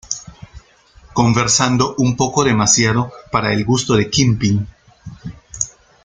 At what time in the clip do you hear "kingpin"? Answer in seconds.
4.09-4.67